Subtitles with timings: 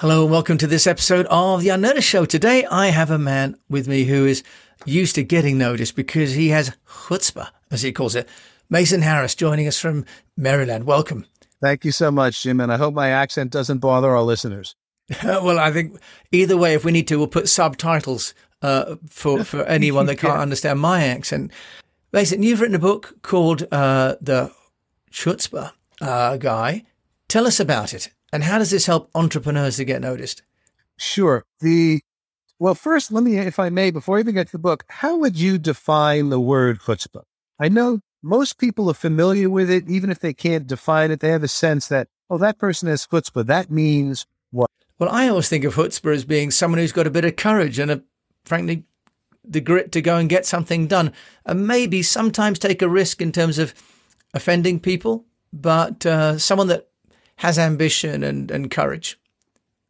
[0.00, 2.24] Hello and welcome to this episode of The Unnoticed Show.
[2.24, 4.42] Today I have a man with me who is
[4.86, 8.26] used to getting noticed because he has chutzpah, as he calls it.
[8.70, 10.06] Mason Harris joining us from
[10.38, 10.84] Maryland.
[10.84, 11.26] Welcome.
[11.60, 12.60] Thank you so much, Jim.
[12.60, 14.74] And I hope my accent doesn't bother our listeners.
[15.22, 16.00] well, I think
[16.32, 18.32] either way, if we need to, we'll put subtitles
[18.62, 20.40] uh, for, for anyone that can't yeah.
[20.40, 21.52] understand my accent.
[22.10, 24.50] Mason, you've written a book called uh, The
[25.12, 26.84] Chutzpah uh, Guy.
[27.28, 28.08] Tell us about it.
[28.32, 30.42] And how does this help entrepreneurs to get noticed?
[30.96, 31.44] Sure.
[31.60, 32.00] The
[32.60, 35.16] well, first, let me, if I may, before I even get to the book, how
[35.16, 37.22] would you define the word chutzpah?
[37.58, 41.20] I know most people are familiar with it, even if they can't define it.
[41.20, 43.46] They have a sense that, oh, that person has chutzpah.
[43.46, 44.68] That means what?
[44.98, 47.78] Well, I always think of chutzpah as being someone who's got a bit of courage
[47.78, 48.02] and, a,
[48.44, 48.84] frankly,
[49.42, 51.14] the grit to go and get something done,
[51.46, 53.72] and maybe sometimes take a risk in terms of
[54.34, 56.89] offending people, but uh, someone that
[57.40, 59.18] has ambition and, and courage.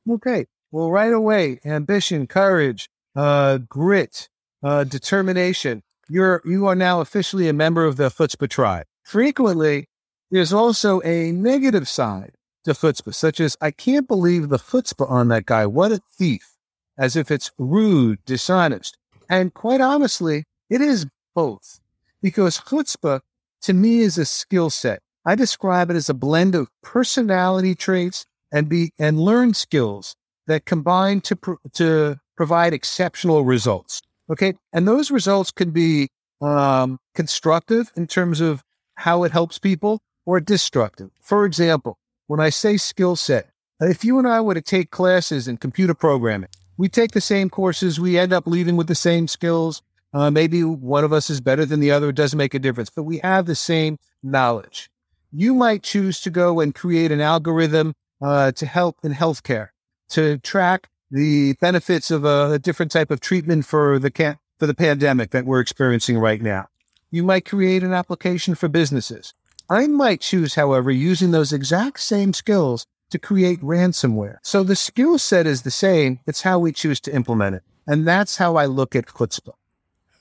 [0.09, 0.47] Okay.
[0.71, 4.29] Well, right away, ambition, courage, uh, grit,
[4.63, 5.83] uh, determination.
[6.09, 8.87] You're you are now officially a member of the chutzpah tribe.
[9.03, 9.89] Frequently,
[10.31, 12.35] there's also a negative side
[12.65, 15.67] to chutzpah, such as I can't believe the chutzpah on that guy.
[15.67, 16.57] What a thief!
[16.97, 18.97] As if it's rude, dishonest,
[19.29, 21.81] and quite honestly, it is both,
[22.23, 23.23] because chutzpah
[23.63, 25.03] to me is a skill set.
[25.27, 30.65] I describe it as a blend of personality traits and be and learned skills that
[30.65, 34.03] combine to pro, to provide exceptional results.
[34.31, 36.09] Okay, and those results can be
[36.41, 38.63] um, constructive in terms of
[38.95, 41.11] how it helps people, or destructive.
[41.23, 43.49] For example, when I say skill set,
[43.81, 47.49] if you and I were to take classes in computer programming, we take the same
[47.49, 49.83] courses, we end up leaving with the same skills.
[50.13, 52.11] Uh, maybe one of us is better than the other.
[52.11, 54.90] It doesn't make a difference, but we have the same knowledge
[55.33, 59.69] you might choose to go and create an algorithm uh, to help in healthcare
[60.11, 64.67] to track the benefits of a, a different type of treatment for the can- for
[64.67, 66.67] the pandemic that we're experiencing right now.
[67.11, 69.33] You might create an application for businesses.
[69.71, 74.37] I might choose, however, using those exact same skills to create ransomware.
[74.43, 76.21] So the skill set is the same.
[76.27, 77.63] It's how we choose to implement it.
[77.87, 79.55] And that's how I look at chutzpah.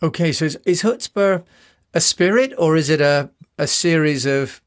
[0.01, 1.43] Okay, so is, is chutzpah
[1.93, 4.61] a spirit or is it a, a series of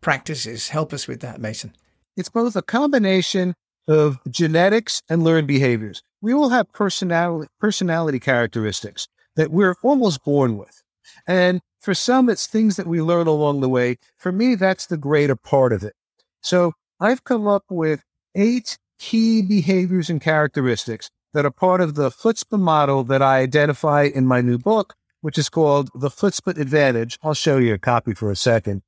[0.00, 0.68] practices.
[0.68, 1.74] Help us with that, Mason.
[2.16, 3.54] It's both a combination
[3.88, 6.02] of genetics and learned behaviors.
[6.20, 10.82] We all have personality, personality characteristics that we're almost born with.
[11.26, 13.96] And for some, it's things that we learn along the way.
[14.16, 15.94] For me, that's the greater part of it.
[16.40, 18.02] So I've come up with
[18.34, 24.04] eight key behaviors and characteristics that are part of the chutzpah model that I identify
[24.04, 27.18] in my new book, which is called The chutzpah Advantage.
[27.22, 28.82] I'll show you a copy for a second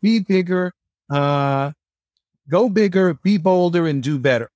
[0.00, 0.72] be bigger,
[1.10, 1.72] uh,
[2.48, 4.50] go bigger, be bolder, and do better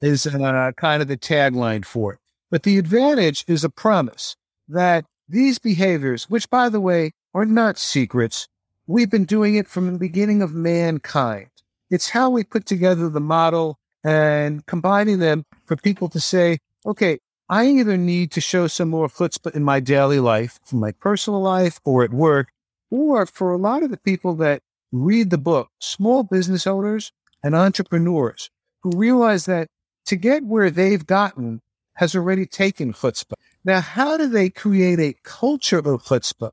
[0.00, 2.18] is uh, kind of the tagline for it.
[2.50, 4.36] But the advantage is a promise
[4.68, 8.48] that these behaviors, which by the way are not secrets,
[8.86, 11.48] we've been doing it from the beginning of mankind.
[11.90, 17.18] It's how we put together the model and combining them for people to say, okay,
[17.48, 21.40] I either need to show some more chutzpah in my daily life, in my personal
[21.40, 22.48] life or at work,
[22.90, 24.62] or for a lot of the people that
[24.92, 27.12] read the book, small business owners
[27.42, 28.50] and entrepreneurs
[28.82, 29.68] who realize that
[30.06, 31.60] to get where they've gotten
[31.94, 33.34] has already taken chutzpah.
[33.64, 36.50] Now, how do they create a culture of chutzpah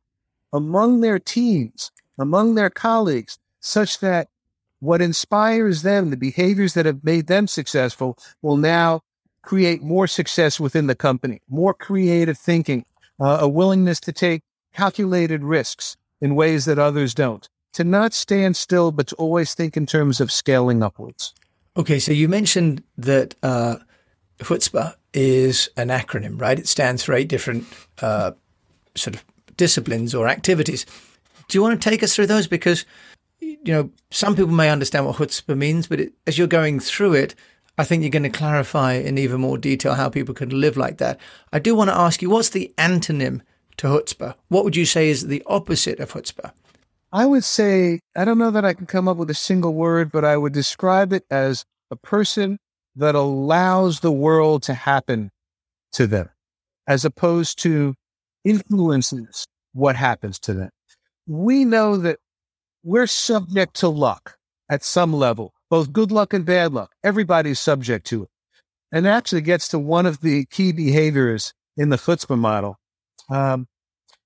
[0.52, 4.28] among their teams, among their colleagues, such that
[4.80, 9.02] what inspires them, the behaviors that have made them successful, will now
[9.42, 12.86] create more success within the company, more creative thinking,
[13.20, 14.44] uh, a willingness to take
[14.74, 19.78] calculated risks in ways that others don't to not stand still, but to always think
[19.78, 21.34] in terms of scaling upwards.
[21.76, 23.78] Okay, so you mentioned that uh,
[24.40, 26.58] chutzpah is an acronym, right?
[26.58, 27.66] It stands for eight different
[28.02, 28.32] uh,
[28.96, 29.26] sort of
[29.58, 30.86] disciplines or activities.
[31.48, 32.48] Do you want to take us through those?
[32.48, 32.86] Because,
[33.40, 37.14] you know, some people may understand what chutzpah means, but it, as you're going through
[37.14, 37.36] it,
[37.78, 40.98] I think you're going to clarify in even more detail how people can live like
[40.98, 41.20] that.
[41.54, 43.42] I do want to ask you, what's the antonym
[43.78, 44.34] to chutzpah?
[44.48, 46.52] What would you say is the opposite of chutzpah?
[47.12, 50.12] I would say, I don't know that I can come up with a single word,
[50.12, 52.60] but I would describe it as a person
[52.96, 55.32] that allows the world to happen
[55.94, 56.30] to them,
[56.86, 57.96] as opposed to
[58.44, 60.70] influences what happens to them.
[61.28, 62.20] We know that
[62.84, 64.38] we're subject to luck
[64.70, 66.92] at some level, both good luck and bad luck.
[67.04, 68.30] Everybody's subject to it.
[68.92, 72.78] And actually gets to one of the key behaviors in the chutzpah model.
[73.30, 73.68] Um,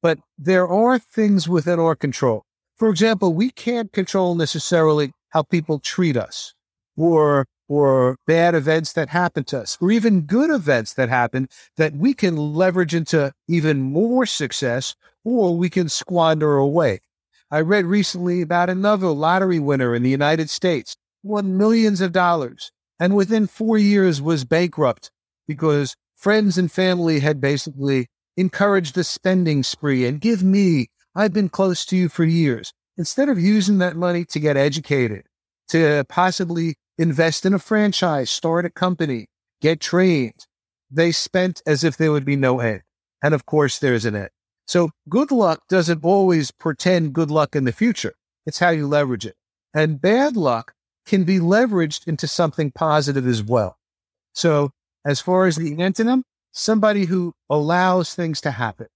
[0.01, 2.45] but there are things within our control.
[2.81, 6.56] For example, we can't control necessarily how people treat us
[6.98, 11.48] or or bad events that happen to us, or even good events that happen
[11.78, 17.01] that we can leverage into even more success or we can squander away.
[17.51, 22.72] I read recently about another lottery winner in the United States, won millions of dollars,
[23.00, 25.12] and within four years was bankrupt
[25.48, 31.49] because friends and family had basically encouraged the spending spree and give me, I've been
[31.49, 32.73] close to you for years.
[32.97, 35.23] Instead of using that money to get educated,
[35.69, 39.27] to possibly invest in a franchise, start a company,
[39.61, 40.45] get trained.
[40.89, 42.81] They spent as if there would be no end.
[43.23, 44.29] And of course, there's an end.
[44.67, 48.13] So good luck doesn't always portend good luck in the future.
[48.45, 49.35] It's how you leverage it.
[49.73, 50.73] And bad luck
[51.05, 53.77] can be leveraged into something positive as well.
[54.33, 54.71] So
[55.05, 58.87] as far as the antonym, somebody who allows things to happen.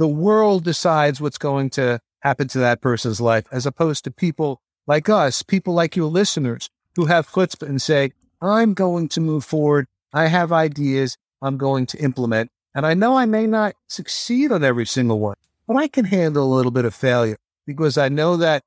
[0.00, 4.62] The world decides what's going to happen to that person's life, as opposed to people
[4.86, 9.44] like us, people like your listeners who have chutzpah and say, I'm going to move
[9.44, 9.88] forward.
[10.14, 12.50] I have ideas I'm going to implement.
[12.74, 15.36] And I know I may not succeed on every single one,
[15.68, 17.36] but I can handle a little bit of failure
[17.66, 18.62] because I know that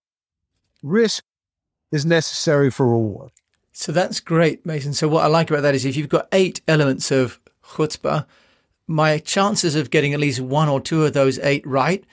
[0.83, 1.23] risk
[1.91, 3.31] is necessary for reward.
[3.71, 4.93] So that's great, Mason.
[4.93, 7.39] So what I like about that is if you've got eight elements of
[7.69, 8.27] chutzpah,
[8.87, 12.03] my chances of getting at least one or two of those eight right,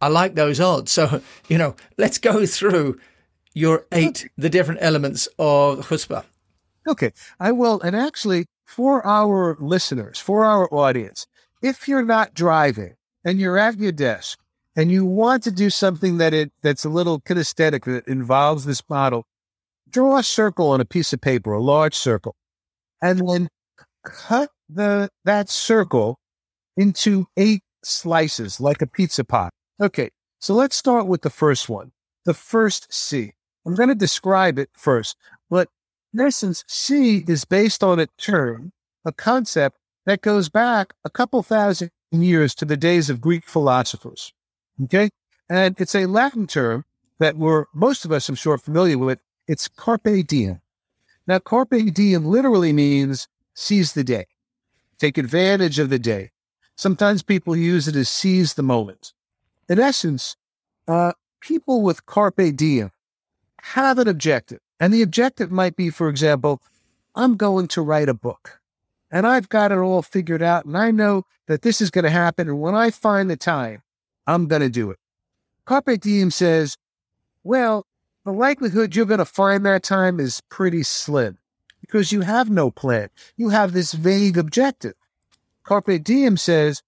[0.00, 0.92] I like those odds.
[0.92, 2.98] So, you know, let's go through
[3.54, 6.24] your eight, the different elements of chutzpah.
[6.86, 7.80] Okay, I will.
[7.80, 11.26] And actually, for our listeners, for our audience,
[11.62, 12.94] if you're not driving
[13.24, 14.38] and you're at your desk
[14.76, 18.82] and you want to do something that it that's a little kinesthetic that involves this
[18.88, 19.26] model,
[19.90, 22.36] draw a circle on a piece of paper, a large circle,
[23.02, 23.48] and then
[24.04, 26.18] cut the that circle
[26.76, 29.50] into eight slices like a pizza pie.
[29.80, 31.92] Okay, so let's start with the first one,
[32.24, 33.32] the first C.
[33.66, 35.16] I'm going to describe it first,
[35.50, 35.68] but
[36.14, 38.72] in essence, C is based on a term,
[39.04, 44.32] a concept that goes back a couple thousand years to the days of Greek philosophers.
[44.84, 45.10] Okay.
[45.50, 46.84] And it's a Latin term
[47.18, 49.18] that we're, most of us, I'm sure, familiar with.
[49.46, 50.60] It's carpe diem.
[51.26, 54.26] Now, carpe diem literally means seize the day,
[54.98, 56.30] take advantage of the day.
[56.76, 59.12] Sometimes people use it as seize the moment.
[59.68, 60.36] In essence,
[60.86, 62.90] uh, people with carpe diem
[63.62, 64.60] have an objective.
[64.80, 66.62] And the objective might be, for example,
[67.14, 68.60] I'm going to write a book
[69.10, 72.10] and I've got it all figured out and I know that this is going to
[72.10, 72.48] happen.
[72.48, 73.82] And when I find the time,
[74.26, 74.98] I'm going to do it.
[75.64, 76.76] Carpe Diem says,
[77.42, 77.86] well,
[78.24, 81.38] the likelihood you're going to find that time is pretty slim
[81.80, 83.08] because you have no plan.
[83.36, 84.94] You have this vague objective.
[85.64, 86.82] Carpe Diem says,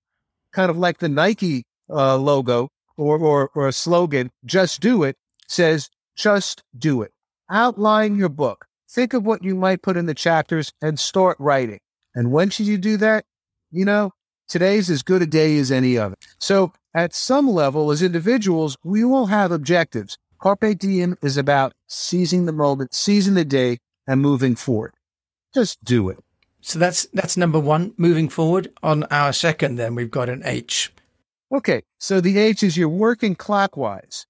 [0.53, 5.17] kind of like the Nike uh, logo or, or, or a slogan, just do it,
[5.49, 7.13] says, just do it.
[7.51, 8.67] Outline your book.
[8.89, 11.79] Think of what you might put in the chapters and start writing.
[12.15, 13.25] And when should you do that?
[13.71, 14.13] You know,
[14.49, 16.17] today's as good a day as any other.
[16.39, 20.19] So, at some level, as individuals, we all have objectives.
[20.41, 24.93] Carpe diem is about seizing the moment, seizing the day, and moving forward.
[25.55, 26.19] Just do it.
[26.61, 27.95] So that's that's number one.
[27.97, 30.93] Moving forward on our second, then we've got an H.
[31.53, 34.27] Okay, so the H is you're working clockwise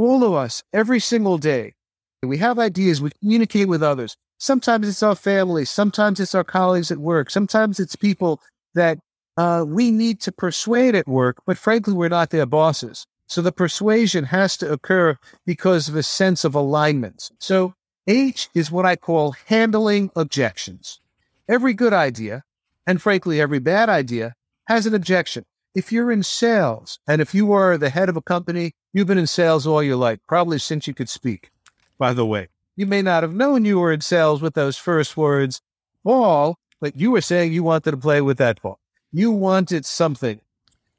[0.00, 1.74] all of us, every single day,
[2.22, 4.16] we have ideas, we communicate with others.
[4.38, 8.40] Sometimes it's our family, sometimes it's our colleagues at work, sometimes it's people
[8.74, 8.98] that
[9.36, 13.06] uh, we need to persuade at work, but frankly, we're not their bosses.
[13.26, 17.30] So the persuasion has to occur because of a sense of alignment.
[17.38, 17.74] So
[18.06, 21.00] H is what I call handling objections.
[21.48, 22.44] Every good idea,
[22.86, 24.34] and frankly, every bad idea,
[24.66, 25.44] has an objection.
[25.74, 29.18] If you're in sales and if you are the head of a company You've been
[29.18, 31.50] in sales all your life, probably since you could speak,
[31.96, 32.48] by the way.
[32.74, 35.60] You may not have known you were in sales with those first words,
[36.02, 38.80] ball, but you were saying you wanted to play with that ball.
[39.12, 40.40] You wanted something.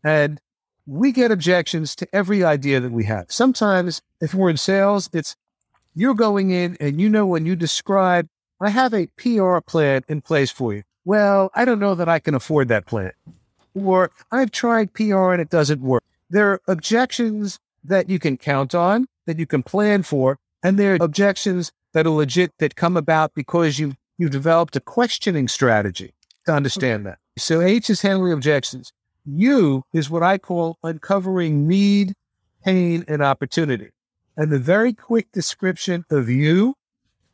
[0.03, 0.39] And
[0.86, 3.25] we get objections to every idea that we have.
[3.29, 5.36] Sometimes, if we're in sales, it's
[5.94, 8.28] you're going in and you know when you describe,
[8.60, 10.84] I have a PR plan in place for you.
[11.06, 13.12] Well, I don't know that I can afford that plan.
[13.74, 16.04] Or I've tried PR and it doesn't work.
[16.30, 20.94] There are objections that you can count on, that you can plan for, and there
[20.94, 26.14] are objections that are legit that come about because you you developed a questioning strategy
[26.46, 27.18] to understand that.
[27.40, 28.94] So H is handling objections.
[29.26, 32.14] U is what I call uncovering need,
[32.64, 33.90] pain, and opportunity.
[34.42, 36.76] And the very quick description of you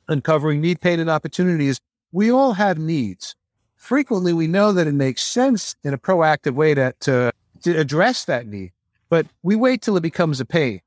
[0.10, 1.80] uncovering need, pain, and opportunity is
[2.12, 3.36] we all have needs.
[3.76, 7.32] Frequently, we know that it makes sense in a proactive way to, to,
[7.64, 8.72] to address that need
[9.10, 10.82] but we wait till it becomes a pain.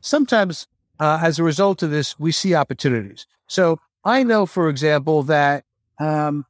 [0.00, 0.66] Sometimes,
[0.98, 3.26] uh, as a result of this, we see opportunities.
[3.46, 5.64] So I know, for example, that,
[5.98, 6.46] um,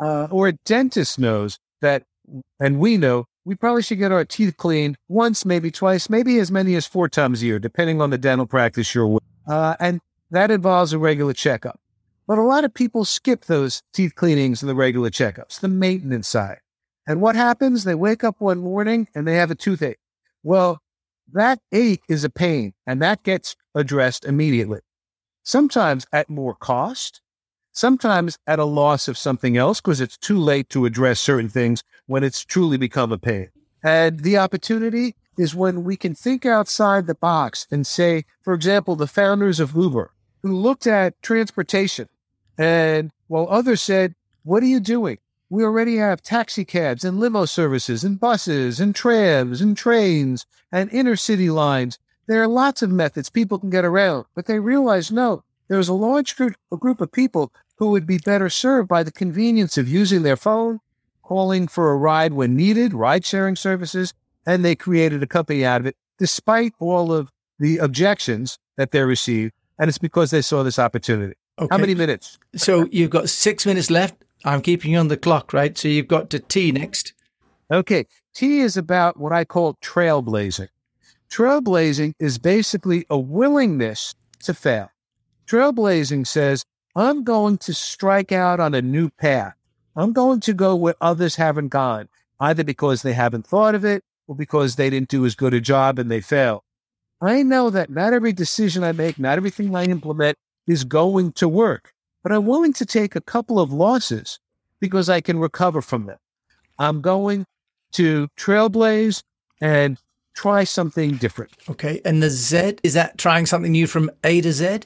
[0.00, 2.04] uh, or a dentist knows that,
[2.60, 6.50] and we know we probably should get our teeth cleaned once, maybe twice, maybe as
[6.50, 9.22] many as four times a year, depending on the dental practice you're with.
[9.46, 11.78] Uh, and that involves a regular checkup.
[12.26, 16.26] But a lot of people skip those teeth cleanings and the regular checkups, the maintenance
[16.26, 16.58] side.
[17.06, 17.84] And what happens?
[17.84, 19.98] They wake up one morning and they have a toothache.
[20.42, 20.80] Well,
[21.32, 24.80] that ache is a pain and that gets addressed immediately.
[25.42, 27.20] Sometimes at more cost,
[27.74, 31.82] sometimes at a loss of something else because it's too late to address certain things
[32.06, 33.50] when it's truly become a pain.
[33.82, 38.96] And the opportunity is when we can think outside the box and say, for example,
[38.96, 40.12] the founders of Uber
[40.42, 42.08] who looked at transportation
[42.56, 44.14] and while others said,
[44.44, 45.18] what are you doing?
[45.50, 50.90] We already have taxi cabs and limo services and buses and trams and trains and
[50.90, 51.98] intercity lines.
[52.26, 55.94] There are lots of methods people can get around, but they realize no, there's a
[55.94, 59.88] large group, a group of people who would be better served by the convenience of
[59.88, 60.80] using their phone,
[61.22, 64.12] calling for a ride when needed, ride sharing services,
[64.46, 69.02] and they created a company out of it, despite all of the objections that they
[69.02, 69.52] received.
[69.78, 71.34] And it's because they saw this opportunity.
[71.58, 71.68] Okay.
[71.70, 72.38] How many minutes?
[72.56, 74.24] So you've got six minutes left.
[74.44, 75.76] I'm keeping you on the clock, right?
[75.76, 77.14] So you've got to T next.
[77.72, 78.06] Okay.
[78.34, 80.68] T is about what I call trailblazing.
[81.30, 84.90] Trailblazing is basically a willingness to fail.
[85.46, 86.64] Trailblazing says,
[86.96, 89.54] I'm going to strike out on a new path.
[89.96, 92.08] I'm going to go where others haven't gone,
[92.38, 95.60] either because they haven't thought of it or because they didn't do as good a
[95.60, 96.64] job and they fail.
[97.20, 100.36] I know that not every decision I make, not everything I implement
[100.66, 104.38] is going to work, but I'm willing to take a couple of losses
[104.80, 106.18] because I can recover from them.
[106.78, 107.46] I'm going
[107.92, 109.22] to trailblaze
[109.60, 109.98] and
[110.34, 111.52] try something different.
[111.68, 112.00] Okay.
[112.04, 114.80] And the Z, is that trying something new from A to Z?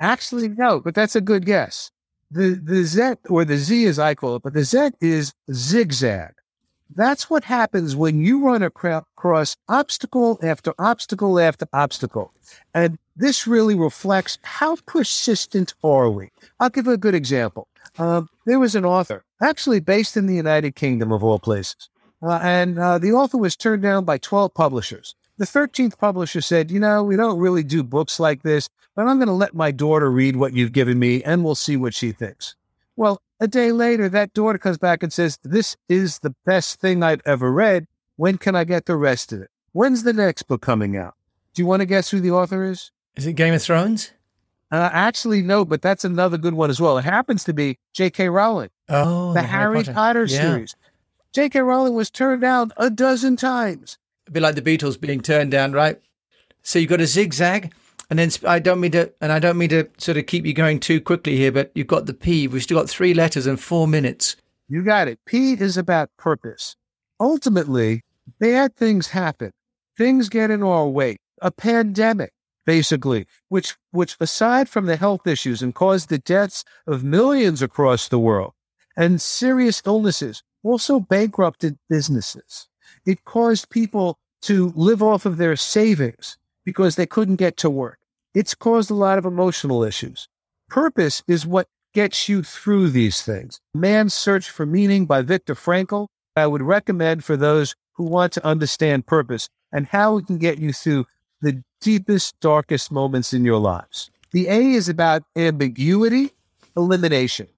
[0.00, 1.90] Actually, no, but that's a good guess.
[2.30, 6.34] The, the Z, or the Z as I call it, but the Z is zigzag.
[6.94, 12.32] That's what happens when you run across obstacle after obstacle after obstacle.
[12.74, 16.30] And this really reflects how persistent are we.
[16.58, 17.68] I'll give a good example.
[17.98, 21.88] Um, there was an author, actually based in the United Kingdom of all places,
[22.22, 25.14] uh, and uh, the author was turned down by 12 publishers.
[25.38, 29.18] The 13th publisher said, You know, we don't really do books like this, but I'm
[29.18, 32.10] going to let my daughter read what you've given me and we'll see what she
[32.10, 32.56] thinks.
[32.96, 37.04] Well, a day later, that daughter comes back and says, This is the best thing
[37.04, 37.86] I've ever read.
[38.16, 39.50] When can I get the rest of it?
[39.70, 41.14] When's the next book coming out?
[41.54, 42.90] Do you want to guess who the author is?
[43.14, 44.10] Is it Game of Thrones?
[44.72, 46.98] Uh, actually, no, but that's another good one as well.
[46.98, 48.28] It happens to be J.K.
[48.28, 48.70] Rowling.
[48.88, 50.40] Oh, the, the Harry Potter, Potter yeah.
[50.40, 50.76] series.
[51.32, 51.60] J.K.
[51.60, 53.98] Rowling was turned down a dozen times.
[54.28, 56.00] A bit like the Beatles being turned down, right?
[56.62, 57.72] So you've got a zigzag
[58.10, 60.54] and then I don't mean to, and I don't mean to sort of keep you
[60.54, 62.48] going too quickly here, but you've got the P.
[62.48, 64.36] We've still got three letters and four minutes.
[64.66, 65.18] You got it.
[65.26, 66.76] P is about purpose.
[67.20, 68.04] Ultimately,
[68.38, 69.52] bad things happen.
[69.96, 71.18] Things get in our way.
[71.42, 72.32] A pandemic,
[72.64, 78.08] basically, which, which aside from the health issues and caused the deaths of millions across
[78.08, 78.52] the world
[78.96, 82.68] and serious illnesses, also bankrupted businesses.
[83.08, 86.36] It caused people to live off of their savings
[86.66, 87.98] because they couldn't get to work.
[88.34, 90.28] It's caused a lot of emotional issues.
[90.68, 93.60] Purpose is what gets you through these things.
[93.72, 98.44] Man's Search for Meaning by Viktor Frankl, I would recommend for those who want to
[98.44, 101.06] understand purpose and how it can get you through
[101.40, 104.10] the deepest, darkest moments in your lives.
[104.32, 106.32] The A is about ambiguity,
[106.76, 107.48] elimination.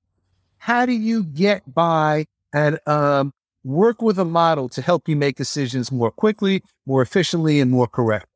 [0.59, 3.33] How do you get by and um,
[3.65, 7.87] work with a model to help you make decisions more quickly, more efficiently, and more
[7.87, 8.27] correct?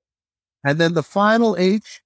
[0.65, 2.03] And then the final H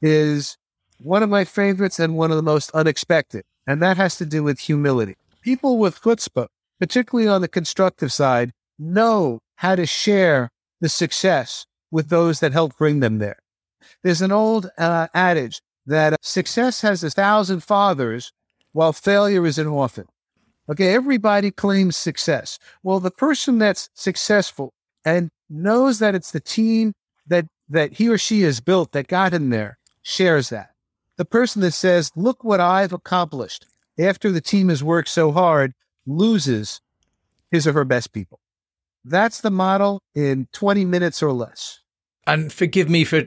[0.00, 0.56] is
[1.00, 3.44] one of my favorites and one of the most unexpected.
[3.66, 5.16] And that has to do with humility.
[5.42, 6.48] People with chutzpah,
[6.80, 12.76] particularly on the constructive side, know how to share the success with those that help
[12.76, 13.38] bring them there.
[14.02, 18.32] There's an old uh, adage that success has a thousand fathers
[18.72, 20.06] while failure is an orphan.
[20.70, 22.58] Okay, everybody claims success.
[22.82, 26.92] Well, the person that's successful and knows that it's the team
[27.26, 30.70] that that he or she has built that got him there shares that.
[31.16, 33.66] The person that says, Look what I've accomplished
[33.98, 35.72] after the team has worked so hard
[36.06, 36.80] loses
[37.50, 38.40] his or her best people.
[39.04, 41.80] That's the model in 20 minutes or less.
[42.26, 43.24] And forgive me for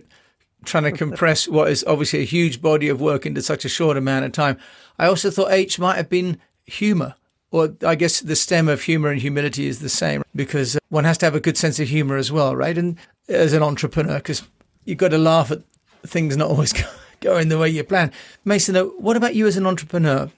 [0.63, 3.97] trying to compress what is obviously a huge body of work into such a short
[3.97, 4.57] amount of time.
[4.99, 7.15] I also thought H might have been humor.
[7.51, 11.17] Or I guess the stem of humor and humility is the same because one has
[11.19, 12.77] to have a good sense of humor as well, right?
[12.77, 14.43] And as an entrepreneur, because
[14.85, 15.61] you've got to laugh at
[16.03, 16.73] things not always
[17.19, 18.11] going the way you plan.
[18.45, 20.31] Mason, though, what about you as an entrepreneur?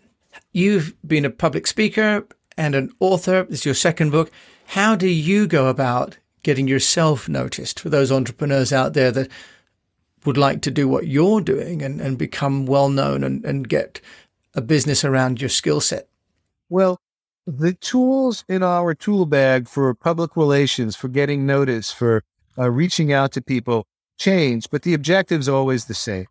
[0.51, 2.25] You've been a public speaker
[2.57, 3.43] and an author.
[3.43, 4.31] This is your second book.
[4.67, 9.29] How do you go about getting yourself noticed for those entrepreneurs out there that
[10.25, 14.01] would like to do what you're doing and, and become well known and, and get
[14.55, 16.07] a business around your skill set?
[16.69, 16.99] Well,
[17.45, 22.23] the tools in our tool bag for public relations, for getting notice, for
[22.57, 23.85] uh, reaching out to people
[24.17, 26.27] change, but the objective is always the same.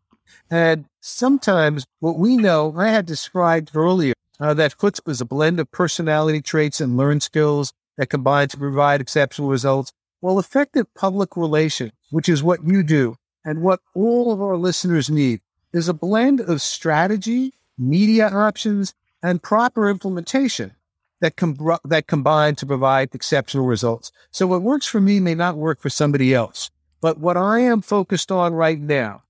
[0.51, 5.61] And sometimes what we know, I had described earlier, uh, that chutzpah is a blend
[5.61, 9.93] of personality traits and learned skills that combine to provide exceptional results.
[10.21, 15.11] Well, effective public relations, which is what you do and what all of our listeners
[15.11, 15.41] need,
[15.73, 20.75] is a blend of strategy, media options, and proper implementation
[21.23, 24.13] that, com- that combine to provide exceptional results.
[24.31, 26.71] So what works for me may not work for somebody else.
[27.01, 29.23] But what I am focused on right now,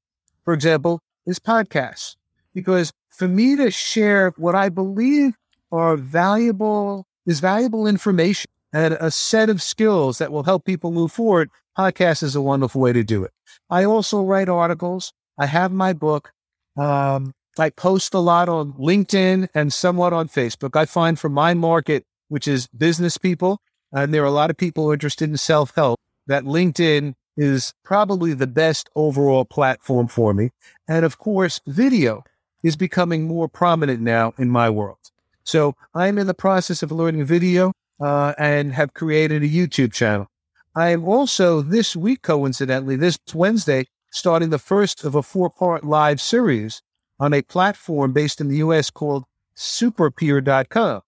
[0.44, 2.16] for example, is podcasts.
[2.54, 5.36] Because for me to share what I believe
[5.70, 11.12] are valuable, is valuable information and a set of skills that will help people move
[11.12, 13.32] forward, podcast is a wonderful way to do it.
[13.70, 15.12] I also write articles.
[15.38, 16.32] I have my book.
[16.76, 20.74] Um, I post a lot on LinkedIn and somewhat on Facebook.
[20.74, 23.60] I find for my market, which is business people,
[23.92, 28.32] and there are a lot of people interested in self help, that LinkedIn is probably
[28.32, 30.50] the best overall platform for me.
[30.88, 32.24] And of course, video
[32.62, 34.98] is becoming more prominent now in my world.
[35.44, 40.28] So I'm in the process of learning video uh, and have created a YouTube channel.
[40.74, 45.84] I am also this week, coincidentally, this Wednesday, starting the first of a four part
[45.84, 46.80] live series
[47.18, 49.24] on a platform based in the US called
[49.56, 51.02] superpeer.com.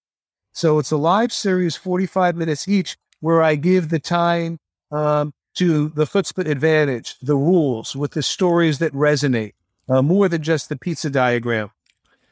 [0.52, 4.58] So it's a live series, 45 minutes each, where I give the time
[4.92, 9.54] um, to the chutzpah advantage, the rules with the stories that resonate,
[9.88, 11.70] uh, more than just the pizza diagram.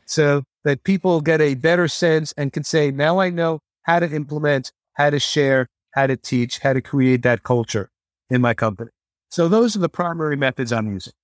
[0.07, 4.11] So that people get a better sense and can say, now I know how to
[4.11, 7.91] implement, how to share, how to teach, how to create that culture
[8.30, 8.91] in my company.
[9.30, 11.15] So those are the primary methods I'm using.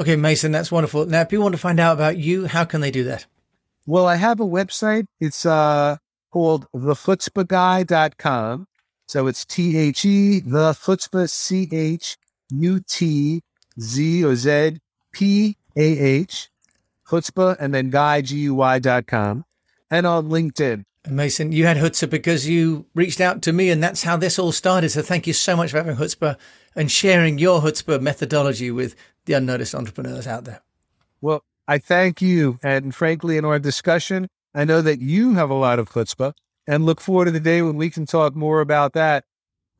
[0.00, 1.04] Okay, Mason, that's wonderful.
[1.04, 3.26] Now, if people want to find out about you, how can they do that?
[3.86, 5.04] Well, I have a website.
[5.20, 5.98] It's uh,
[6.30, 8.66] called thechutzpahguy.com.
[9.06, 12.16] So it's T H E, the chutzpah, C H
[12.50, 13.42] U T
[13.78, 14.78] Z or Z
[15.12, 16.48] P A H,
[17.06, 19.44] chutzpah, and then guy, G U Y dot com,
[19.90, 20.84] and on LinkedIn.
[21.08, 24.52] Mason, you had chutzpah because you reached out to me, and that's how this all
[24.52, 24.90] started.
[24.90, 26.36] So thank you so much for having chutzpah
[26.76, 30.60] and sharing your chutzpah methodology with the unnoticed entrepreneurs out there.
[31.20, 32.58] Well, I thank you.
[32.62, 36.32] And frankly, in our discussion, I know that you have a lot of chutzpah
[36.66, 39.24] and look forward to the day when we can talk more about that.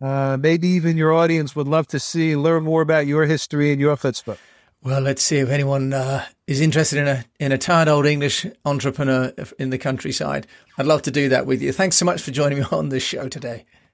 [0.00, 3.80] Uh, maybe even your audience would love to see, learn more about your history and
[3.80, 4.38] your chutzpah.
[4.82, 8.46] Well, let's see if anyone uh, is interested in a in a tired old English
[8.64, 10.46] entrepreneur in the countryside.
[10.78, 11.70] I'd love to do that with you.
[11.70, 13.66] Thanks so much for joining me on this show today.